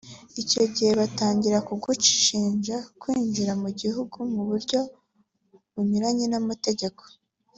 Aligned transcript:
Icyo 0.41 0.63
gihe 0.73 0.91
batangira 0.99 1.57
kugushinja 1.67 2.77
kwinjira 2.99 3.53
mu 3.61 3.69
gihugu 3.81 4.17
mu 4.33 4.41
buryo 4.49 4.79
bunyuranyije 5.73 6.29
n’amategeko 6.31 7.03